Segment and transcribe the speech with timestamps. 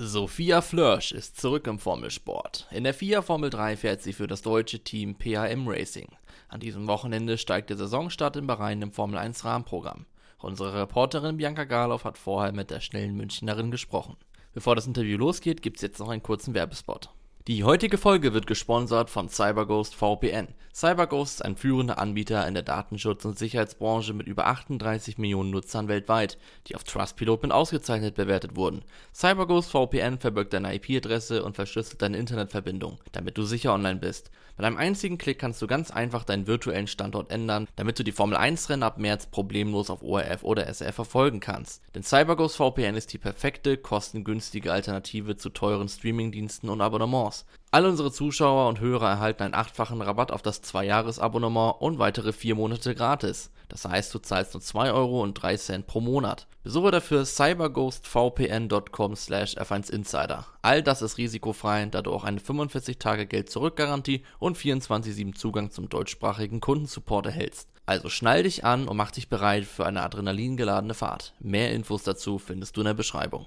[0.00, 2.68] Sophia Flörsch ist zurück im Formelsport.
[2.70, 6.06] In der FIA Formel 3 fährt sie für das deutsche Team PHM Racing.
[6.48, 10.06] An diesem Wochenende steigt der Saisonstart in Bahrain im Formel 1 Rahmenprogramm.
[10.38, 14.16] Unsere Reporterin Bianca Garloff hat vorher mit der schnellen Münchnerin gesprochen.
[14.54, 17.10] Bevor das Interview losgeht, gibt's jetzt noch einen kurzen Werbespot.
[17.48, 20.48] Die heutige Folge wird gesponsert von CyberGhost VPN.
[20.74, 25.88] CyberGhost ist ein führender Anbieter in der Datenschutz- und Sicherheitsbranche mit über 38 Millionen Nutzern
[25.88, 28.84] weltweit, die auf Trustpilot mit ausgezeichnet bewertet wurden.
[29.14, 34.30] CyberGhost VPN verbirgt deine IP-Adresse und verschlüsselt deine Internetverbindung, damit du sicher online bist.
[34.58, 38.10] Mit einem einzigen Klick kannst du ganz einfach deinen virtuellen Standort ändern, damit du die
[38.10, 41.80] Formel 1 Rennen ab März problemlos auf ORF oder SRF verfolgen kannst.
[41.94, 47.37] Denn CyberGhost VPN ist die perfekte, kostengünstige Alternative zu teuren Streamingdiensten und Abonnements.
[47.70, 52.54] All unsere Zuschauer und Hörer erhalten einen achtfachen Rabatt auf das 2-Jahres-Abonnement und weitere 4
[52.54, 53.50] Monate gratis.
[53.68, 56.46] Das heißt, du zahlst nur 2 Euro und 3 Cent pro Monat.
[56.62, 60.44] Besuche dafür cyberghostvpn.com slash f1insider.
[60.62, 67.26] All das ist risikofrei, da du auch eine 45-Tage-Geld-Zurück-Garantie und 24-7 Zugang zum deutschsprachigen Kundensupport
[67.26, 67.68] erhältst.
[67.84, 71.34] Also schnall dich an und mach dich bereit für eine adrenalingeladene Fahrt.
[71.40, 73.46] Mehr Infos dazu findest du in der Beschreibung.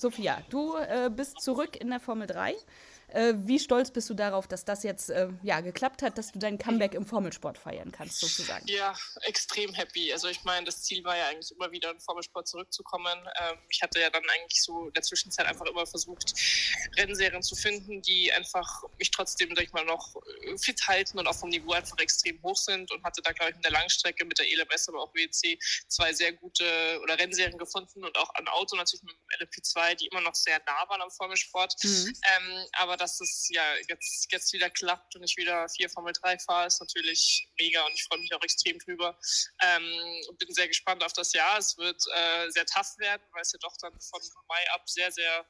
[0.00, 2.54] Sophia, du äh, bist zurück in der Formel 3.
[3.12, 6.38] Äh, wie stolz bist du darauf, dass das jetzt äh, ja, geklappt hat, dass du
[6.38, 8.66] dein Comeback im Formelsport feiern kannst, sozusagen?
[8.66, 10.12] Ja, extrem happy.
[10.12, 13.18] Also ich meine, das Ziel war ja eigentlich immer wieder in Formelsport zurückzukommen.
[13.40, 16.34] Ähm, ich hatte ja dann eigentlich so in der Zwischenzeit einfach immer versucht,
[16.96, 20.16] Rennserien zu finden, die einfach mich trotzdem, sag ich mal, noch
[20.58, 23.56] fit halten und auch vom Niveau einfach extrem hoch sind und hatte da, glaube ich,
[23.56, 25.58] in der Langstrecke mit der ELMS, aber auch WC
[25.88, 26.64] zwei sehr gute
[27.02, 30.60] oder Rennserien gefunden und auch ein Auto natürlich mit dem LMP2, die immer noch sehr
[30.66, 31.74] nah waren am Formelsport.
[31.82, 32.12] Mhm.
[32.36, 36.38] Ähm, aber dass es ja jetzt, jetzt wieder klappt und ich wieder vier Formel 3
[36.38, 39.18] fahre, ist natürlich mega und ich freue mich auch extrem drüber.
[39.62, 41.58] Ähm, bin sehr gespannt auf das Jahr.
[41.58, 45.10] Es wird äh, sehr tough werden, weil es ja doch dann von Mai ab sehr,
[45.10, 45.46] sehr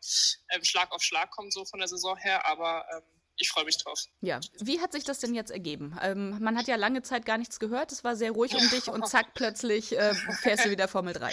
[0.50, 2.46] ähm, Schlag auf Schlag kommt, so von der Saison her.
[2.46, 4.04] Aber ähm, ich freue mich drauf.
[4.20, 5.98] Ja, wie hat sich das denn jetzt ergeben?
[6.02, 8.88] Ähm, man hat ja lange Zeit gar nichts gehört, es war sehr ruhig um dich
[8.88, 11.32] und zack, plötzlich äh, fährst du wieder Formel 3.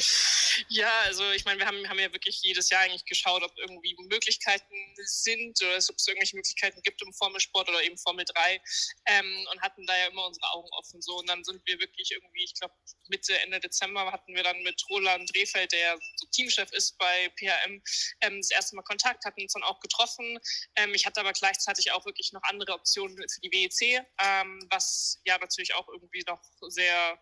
[0.69, 3.95] Ja, also ich meine, wir haben, haben ja wirklich jedes Jahr eigentlich geschaut, ob irgendwie
[4.09, 4.73] Möglichkeiten
[5.03, 8.61] sind oder ob es irgendwelche Möglichkeiten gibt im Formelsport oder eben Formel 3
[9.07, 12.11] ähm, und hatten da ja immer unsere Augen offen so und dann sind wir wirklich
[12.11, 12.73] irgendwie, ich glaube
[13.09, 17.81] Mitte, Ende Dezember hatten wir dann mit Roland Drehfeld, der so Teamchef ist bei PHM,
[18.21, 20.39] ähm, das erste Mal Kontakt, hatten uns dann auch getroffen.
[20.75, 25.19] Ähm, ich hatte aber gleichzeitig auch wirklich noch andere Optionen für die WEC, ähm, was
[25.25, 27.19] ja natürlich auch irgendwie noch sehr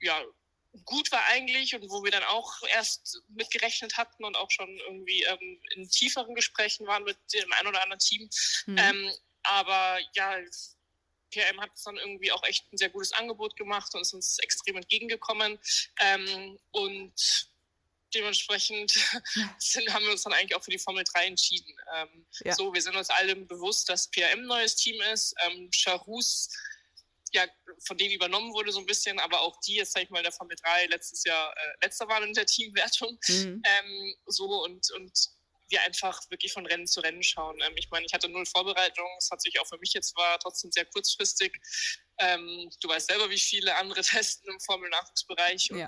[0.00, 0.22] ja,
[0.84, 4.68] gut war eigentlich und wo wir dann auch erst mit gerechnet hatten und auch schon
[4.88, 8.28] irgendwie ähm, in tieferen Gesprächen waren mit dem ein oder anderen Team.
[8.66, 8.78] Mhm.
[8.78, 9.12] Ähm,
[9.44, 10.36] aber ja,
[11.30, 14.76] PRM hat dann irgendwie auch echt ein sehr gutes Angebot gemacht und ist uns extrem
[14.76, 15.58] entgegengekommen.
[16.00, 17.14] Ähm, und
[18.14, 18.92] dementsprechend
[19.58, 21.74] sind, haben wir uns dann eigentlich auch für die Formel 3 entschieden.
[21.94, 22.54] Ähm, ja.
[22.54, 25.34] So, wir sind uns allem bewusst, dass PRM ein neues Team ist.
[25.46, 26.48] Ähm, Charus
[27.34, 27.46] ja
[27.84, 30.32] von denen übernommen wurde so ein bisschen, aber auch die jetzt, sag ich mal, der
[30.32, 33.18] Formel 3 letztes Jahr äh, letzter waren in der Teamwertung.
[33.28, 33.62] Mhm.
[33.64, 35.12] Ähm, so und, und
[35.68, 37.60] wir einfach wirklich von Rennen zu Rennen schauen.
[37.60, 40.38] Ähm, ich meine, ich hatte null Vorbereitung, es hat sich auch für mich jetzt war
[40.38, 41.60] trotzdem sehr kurzfristig.
[42.18, 45.86] Ähm, du weißt selber, wie viele andere testen im Formel-Nachwuchsbereich und ja.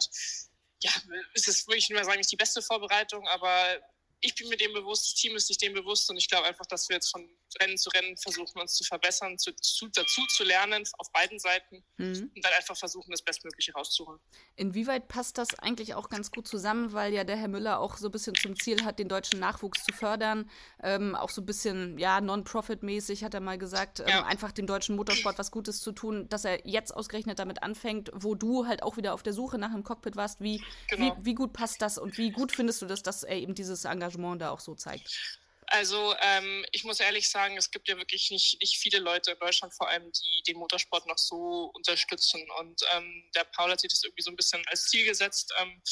[0.82, 0.91] Ja,
[1.34, 3.81] es ist wirklich nur sagen, nicht die beste Vorbereitung, aber
[4.21, 6.66] ich bin mir dem bewusst, das Team ist sich dem bewusst und ich glaube einfach,
[6.66, 7.28] dass wir jetzt von
[7.60, 11.84] Rennen zu Rennen versuchen, uns zu verbessern, zu, zu, dazu zu lernen auf beiden Seiten
[11.97, 12.31] mhm.
[12.34, 14.21] und dann einfach versuchen, das Bestmögliche rauszuholen.
[14.56, 18.09] Inwieweit passt das eigentlich auch ganz gut zusammen, weil ja der Herr Müller auch so
[18.09, 20.50] ein bisschen zum Ziel hat, den deutschen Nachwuchs zu fördern,
[20.83, 24.25] ähm, auch so ein bisschen, ja, non-profit-mäßig hat er mal gesagt, ähm, ja.
[24.25, 28.34] einfach dem deutschen Motorsport was Gutes zu tun, dass er jetzt ausgerechnet damit anfängt, wo
[28.34, 30.41] du halt auch wieder auf der Suche nach einem Cockpit warst.
[30.41, 31.16] Wie, genau.
[31.19, 33.84] wie, wie gut passt das und wie gut findest du das, dass er eben dieses
[33.84, 34.06] Engagement
[34.39, 35.41] da auch so zeigt?
[35.69, 39.39] Also ähm, ich muss ehrlich sagen, es gibt ja wirklich nicht, nicht viele Leute in
[39.39, 42.47] Deutschland vor allem, die den Motorsport noch so unterstützen.
[42.60, 45.83] Und ähm, der Paul hat sich das irgendwie so ein bisschen als Ziel gesetzt, ähm,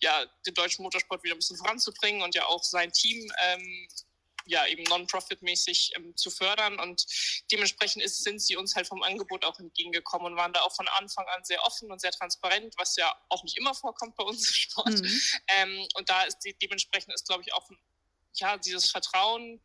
[0.00, 3.88] ja, den deutschen Motorsport wieder ein bisschen voranzubringen und ja auch sein Team ähm,
[4.48, 6.78] ja eben non-profit-mäßig ähm, zu fördern.
[6.80, 7.04] Und
[7.52, 10.88] dementsprechend ist, sind sie uns halt vom Angebot auch entgegengekommen und waren da auch von
[10.88, 14.48] Anfang an sehr offen und sehr transparent, was ja auch nicht immer vorkommt bei uns
[14.48, 15.00] im Sport.
[15.00, 15.20] Mhm.
[15.48, 17.68] Ähm, und da ist die, dementsprechend ist, glaube ich, auch
[18.34, 19.60] ja, dieses Vertrauen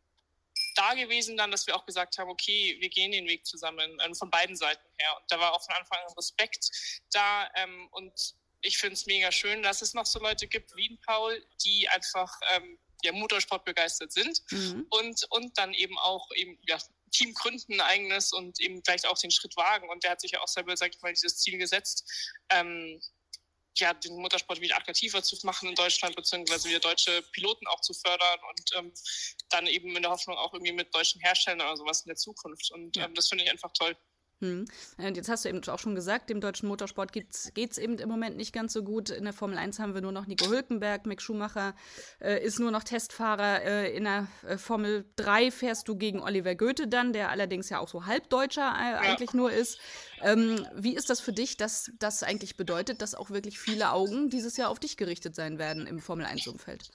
[0.76, 4.14] da gewesen dann, dass wir auch gesagt haben, okay, wir gehen den Weg zusammen, ähm,
[4.14, 5.16] von beiden Seiten her.
[5.20, 6.68] Und da war auch von Anfang an Respekt
[7.12, 7.48] da.
[7.56, 11.44] Ähm, und ich finde es mega schön, dass es noch so Leute gibt wie Paul,
[11.64, 14.86] die einfach ähm, ja Motorsport begeistert sind mhm.
[14.90, 16.78] und, und dann eben auch eben, ja,
[17.10, 19.88] Team gründen ein eigenes und eben vielleicht auch den Schritt wagen.
[19.88, 22.10] Und der hat sich ja auch selber, sag ich mal, dieses Ziel gesetzt,
[22.50, 23.00] ähm,
[23.76, 27.92] ja, den Motorsport wieder attraktiver zu machen in Deutschland, beziehungsweise wieder deutsche Piloten auch zu
[27.92, 28.92] fördern und ähm,
[29.48, 32.70] dann eben in der Hoffnung auch irgendwie mit deutschen Herstellern oder sowas in der Zukunft.
[32.70, 33.96] Und ähm, das finde ich einfach toll.
[34.44, 34.66] Hm.
[34.98, 38.08] Und jetzt hast du eben auch schon gesagt, dem deutschen Motorsport geht es eben im
[38.08, 39.08] Moment nicht ganz so gut.
[39.10, 41.74] In der Formel 1 haben wir nur noch Nico Hülkenberg, Mick Schumacher
[42.20, 43.62] äh, ist nur noch Testfahrer.
[43.62, 47.78] Äh, in der äh, Formel 3 fährst du gegen Oliver Goethe dann, der allerdings ja
[47.78, 48.98] auch so Halbdeutscher äh, ja.
[48.98, 49.78] eigentlich nur ist.
[50.20, 54.28] Ähm, wie ist das für dich, dass das eigentlich bedeutet, dass auch wirklich viele Augen
[54.28, 56.90] dieses Jahr auf dich gerichtet sein werden im Formel 1-Umfeld?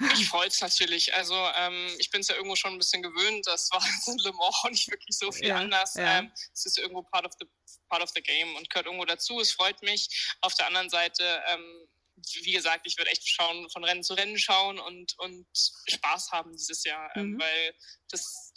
[0.00, 1.14] Mich freut es natürlich.
[1.14, 3.46] Also ähm, ich bin es ja irgendwo schon ein bisschen gewöhnt.
[3.46, 5.94] Das war in Le Mans auch nicht wirklich so viel ja, anders.
[5.94, 6.18] Ja.
[6.18, 7.46] Ähm, es ist irgendwo part of, the,
[7.88, 9.40] part of the game und gehört irgendwo dazu.
[9.40, 10.34] Es freut mich.
[10.40, 11.88] Auf der anderen Seite, ähm,
[12.42, 15.46] wie gesagt, ich würde echt schauen, von Rennen zu Rennen schauen und, und
[15.88, 17.10] Spaß haben dieses Jahr.
[17.16, 17.40] Ähm, mhm.
[17.40, 17.74] Weil
[18.10, 18.52] das,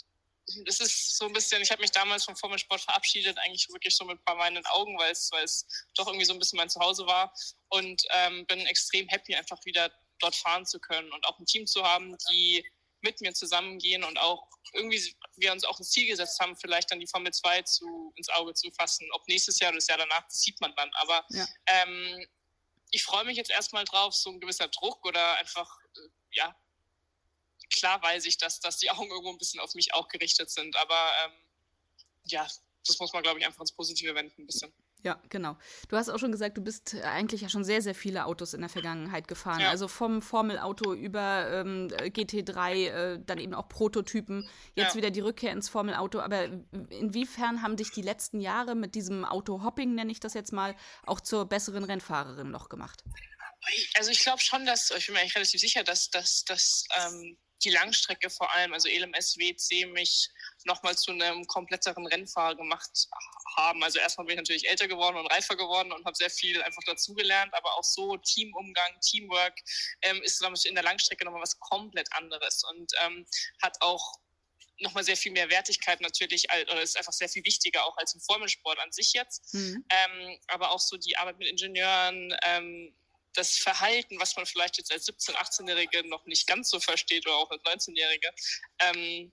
[0.65, 4.05] das ist so ein bisschen, ich habe mich damals vom Formelsport verabschiedet, eigentlich wirklich so
[4.05, 5.65] mit ein paar meinen Augen, weil es, weil es
[5.95, 7.33] doch irgendwie so ein bisschen mein Zuhause war
[7.69, 9.91] und ähm, bin extrem happy, einfach wieder
[10.23, 12.65] dort fahren zu können und auch ein Team zu haben, die
[13.01, 16.99] mit mir zusammengehen und auch irgendwie wir uns auch ein Ziel gesetzt haben, vielleicht dann
[16.99, 19.07] die Formel 2 zu, ins Auge zu fassen.
[19.11, 20.89] Ob nächstes Jahr oder das Jahr danach, das sieht man dann.
[20.93, 21.45] Aber ja.
[21.67, 22.25] ähm,
[22.91, 26.55] ich freue mich jetzt erstmal drauf, so ein gewisser Druck oder einfach, äh, ja,
[27.71, 30.75] klar weiß ich, dass, dass die Augen irgendwo ein bisschen auf mich auch gerichtet sind.
[30.77, 31.33] Aber ähm,
[32.25, 32.47] ja,
[32.85, 34.73] das muss man, glaube ich, einfach ins Positive wenden ein bisschen.
[35.03, 35.57] Ja, genau.
[35.89, 38.61] Du hast auch schon gesagt, du bist eigentlich ja schon sehr, sehr viele Autos in
[38.61, 39.59] der Vergangenheit gefahren.
[39.59, 39.69] Ja.
[39.69, 44.95] Also vom Formelauto über ähm, GT3, äh, dann eben auch Prototypen, jetzt ja.
[44.95, 46.21] wieder die Rückkehr ins Formelauto.
[46.21, 46.45] Aber
[46.89, 50.73] inwiefern haben dich die letzten Jahre mit diesem Auto-Hopping, nenne ich das jetzt mal,
[51.05, 53.03] auch zur besseren Rennfahrerin noch gemacht?
[53.95, 57.37] Also ich glaube schon, dass, ich bin mir eigentlich relativ sicher, dass, dass, dass ähm,
[57.63, 60.29] die Langstrecke vor allem, also ELMS, WC, mich
[60.65, 63.07] nochmal zu einem kompletteren Rennfahrer gemacht
[63.55, 63.83] haben.
[63.83, 66.83] Also erstmal bin ich natürlich älter geworden und reifer geworden und habe sehr viel einfach
[66.85, 69.59] dazugelernt, aber auch so Teamumgang, Teamwork
[70.01, 73.25] ähm, ist in der Langstrecke nochmal was komplett anderes und ähm,
[73.61, 74.19] hat auch
[74.79, 78.21] nochmal sehr viel mehr Wertigkeit natürlich, oder ist einfach sehr viel wichtiger auch als im
[78.21, 79.53] Formelsport an sich jetzt.
[79.53, 79.85] Mhm.
[79.89, 82.93] Ähm, aber auch so die Arbeit mit Ingenieuren, ähm,
[83.33, 87.35] das Verhalten, was man vielleicht jetzt als 17-, 18-Jährige noch nicht ganz so versteht oder
[87.37, 88.29] auch als 19-Jährige,
[88.79, 89.31] ähm,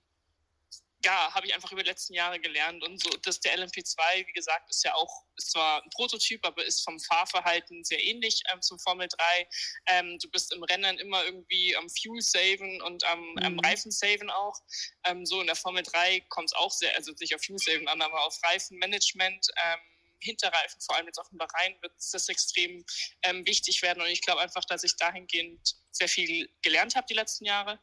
[1.03, 2.83] ja, habe ich einfach über die letzten Jahre gelernt.
[2.83, 6.63] Und so, dass der LMP2, wie gesagt, ist ja auch, ist zwar ein Prototyp, aber
[6.65, 9.49] ist vom Fahrverhalten sehr ähnlich ähm, zum Formel 3.
[9.87, 13.37] Ähm, du bist im Rennen immer irgendwie am Fuel saven und am, mhm.
[13.39, 14.59] am Reifen saven auch.
[15.05, 17.87] Ähm, so in der Formel 3 kommt es auch sehr, also nicht auf Fuel saven
[17.87, 19.47] an, aber auf Reifenmanagement.
[19.63, 19.79] Ähm,
[20.23, 22.85] Hinterreifen, vor allem jetzt auf dem Bahrain, wird das extrem
[23.23, 24.03] ähm, wichtig werden.
[24.03, 27.79] Und ich glaube einfach, dass ich dahingehend sehr viel gelernt habe die letzten Jahre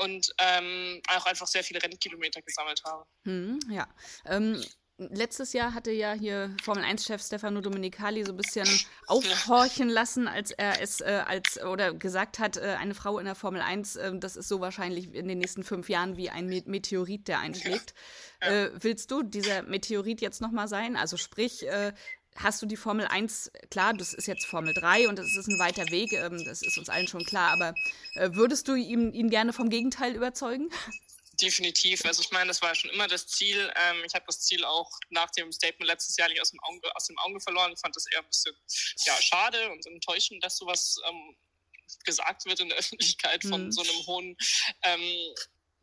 [0.00, 3.04] und ähm, auch einfach sehr viele Rennkilometer gesammelt habe.
[3.24, 3.86] Hm, ja.
[4.26, 4.62] Ähm,
[5.00, 8.68] letztes Jahr hatte ja hier Formel 1-Chef Stefano Domenicali so ein bisschen
[9.06, 13.34] aufhorchen lassen, als er es äh, als oder gesagt hat, äh, eine Frau in der
[13.34, 17.28] Formel 1, äh, das ist so wahrscheinlich in den nächsten fünf Jahren wie ein Meteorit,
[17.28, 17.94] der einschlägt.
[18.42, 18.50] Ja.
[18.50, 18.64] Ja.
[18.64, 20.96] Äh, willst du dieser Meteorit jetzt nochmal sein?
[20.96, 21.92] Also sprich, äh,
[22.36, 25.58] hast du die Formel 1, klar, das ist jetzt Formel 3 und das ist ein
[25.58, 27.74] weiter Weg, ähm, das ist uns allen schon klar, aber
[28.14, 30.70] äh, würdest du ihn, ihn gerne vom Gegenteil überzeugen?
[31.40, 32.04] Definitiv.
[32.04, 33.72] Also ich meine, das war schon immer das Ziel.
[33.74, 36.94] Ähm, ich habe das Ziel auch nach dem Statement letztes Jahr nicht aus dem Auge,
[36.94, 37.72] aus dem Auge verloren.
[37.72, 38.54] Ich fand das eher ein bisschen
[39.06, 41.36] ja, schade und enttäuschend, dass sowas ähm,
[42.04, 43.72] gesagt wird in der Öffentlichkeit von mhm.
[43.72, 44.36] so einem hohen
[44.82, 45.34] ähm,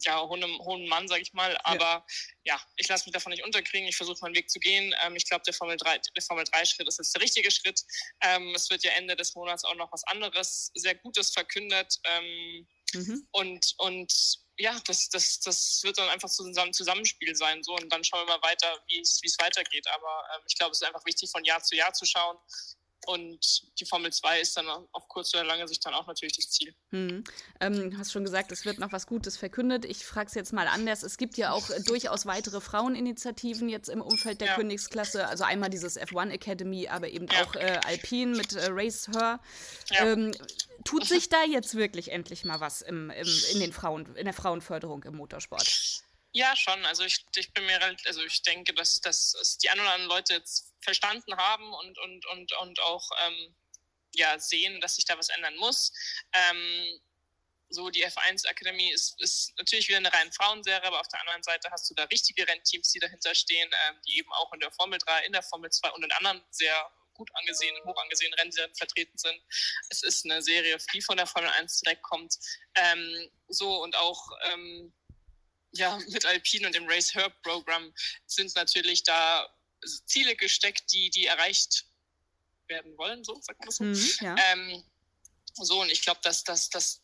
[0.08, 1.56] ja, hohen, hohen Mann, sag ich mal.
[1.64, 2.06] Aber
[2.44, 3.88] ja, ja ich lasse mich davon nicht unterkriegen.
[3.88, 4.96] Ich versuche meinen Weg zu gehen.
[5.04, 7.82] Ähm, ich glaube, der Formel 3, der Formel 3 Schritt ist jetzt der richtige Schritt.
[8.22, 12.00] Ähm, es wird ja Ende des Monats auch noch was anderes, sehr Gutes verkündet.
[12.06, 13.28] Ähm, mhm.
[13.32, 17.62] Und, und ja, das, das, das wird dann einfach so ein Zusammenspiel sein.
[17.64, 19.88] So, und dann schauen wir mal weiter, wie es weitergeht.
[19.88, 22.38] Aber ähm, ich glaube, es ist einfach wichtig, von Jahr zu Jahr zu schauen
[23.06, 26.50] und die Formel 2 ist dann auf kurze oder lange Sicht dann auch natürlich das
[26.50, 26.74] Ziel.
[26.90, 27.24] Hm.
[27.60, 29.86] Ähm, hast schon gesagt, es wird noch was Gutes verkündet.
[29.86, 31.04] Ich frage es jetzt mal anders.
[31.04, 34.56] Es gibt ja auch durchaus weitere Fraueninitiativen jetzt im Umfeld der ja.
[34.56, 35.28] Königsklasse.
[35.28, 37.44] Also einmal dieses F1 Academy, aber eben ja.
[37.44, 39.40] auch äh, Alpine mit äh, Race Her.
[39.92, 40.06] Ja.
[40.06, 40.36] Ähm,
[40.84, 44.34] tut sich da jetzt wirklich endlich mal was im, im, in, den Frauen, in der
[44.34, 45.97] Frauenförderung im Motorsport?
[46.38, 46.86] Ja, schon.
[46.86, 50.34] Also ich, ich bin mir also ich denke, dass, dass die ein oder anderen Leute
[50.34, 53.56] jetzt verstanden haben und, und, und, und auch ähm,
[54.14, 55.92] ja, sehen, dass sich da was ändern muss.
[56.34, 57.02] Ähm,
[57.70, 61.42] so die F1 Akademie ist, ist natürlich wieder eine rein Frauenserie, aber auf der anderen
[61.42, 64.72] Seite hast du da richtige Rennteams, die dahinter stehen, ähm, die eben auch in der
[64.72, 68.76] Formel 3, in der Formel 2 und in anderen sehr gut angesehenen, hoch angesehenen Rennen
[68.76, 69.42] vertreten sind.
[69.90, 72.38] Es ist eine Serie, die von der Formel 1 direkt kommt.
[72.76, 74.94] Ähm, so und auch ähm,
[75.72, 77.94] ja, mit Alpine und dem Race Herb Programm
[78.26, 79.48] sind natürlich da
[80.06, 81.86] Ziele gesteckt, die, die erreicht
[82.68, 83.84] werden wollen, so sagt man so.
[83.84, 84.36] Mhm, ja.
[84.52, 84.84] ähm,
[85.54, 87.02] so, und ich glaube, dass, dass, dass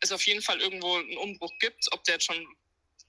[0.00, 1.90] es auf jeden Fall irgendwo einen Umbruch gibt.
[1.92, 2.56] Ob der jetzt schon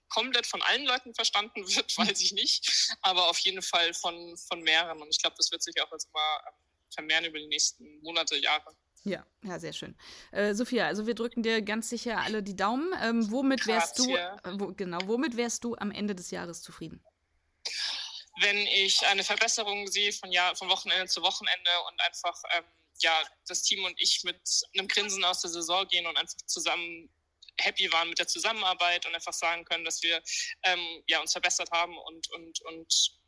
[0.09, 2.95] komplett von allen Leuten verstanden wird, weiß ich nicht.
[3.01, 5.01] Aber auf jeden Fall von, von mehreren.
[5.01, 6.53] Und ich glaube, das wird sich auch jetzt immer ähm,
[6.93, 8.75] vermehren über die nächsten Monate, Jahre.
[9.03, 9.95] Ja, ja, sehr schön.
[10.31, 12.93] Äh, Sophia, also wir drücken dir ganz sicher alle die Daumen.
[13.01, 17.03] Ähm, womit wärst du, äh, wo, genau, womit wärst du am Ende des Jahres zufrieden?
[18.41, 22.63] Wenn ich eine Verbesserung sehe von Jahr, von Wochenende zu Wochenende und einfach ähm,
[23.01, 23.11] ja
[23.47, 24.39] das Team und ich mit
[24.77, 27.09] einem Grinsen aus der Saison gehen und einfach zusammen
[27.59, 30.21] happy waren mit der Zusammenarbeit und einfach sagen können, dass wir
[30.63, 33.18] ähm, ja, uns verbessert haben und, und, und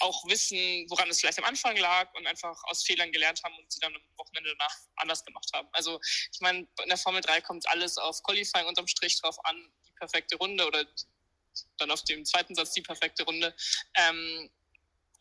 [0.00, 3.72] auch wissen, woran es vielleicht am Anfang lag und einfach aus Fehlern gelernt haben und
[3.72, 5.68] sie dann am Wochenende danach anders gemacht haben.
[5.72, 6.00] Also
[6.32, 9.92] ich meine, in der Formel 3 kommt alles auf Qualifying unterm Strich drauf an, die
[9.92, 10.84] perfekte Runde oder
[11.78, 13.54] dann auf dem zweiten Satz die perfekte Runde.
[13.94, 14.50] Ähm,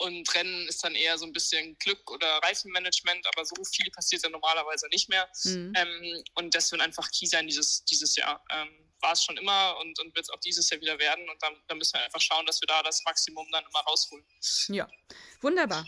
[0.02, 4.24] und Rennen ist dann eher so ein bisschen Glück oder Reifenmanagement, aber so viel passiert
[4.24, 5.30] ja normalerweise nicht mehr.
[5.44, 5.74] Mhm.
[5.76, 8.44] Ähm, und das wird einfach key sein dieses, dieses Jahr.
[8.52, 8.70] Ähm,
[9.02, 11.30] war es schon immer und, und wird es auch dieses Jahr wieder werden.
[11.30, 14.26] Und dann, dann, müssen wir einfach schauen, dass wir da das Maximum dann immer rausholen.
[14.68, 14.88] Ja,
[15.42, 15.86] wunderbar.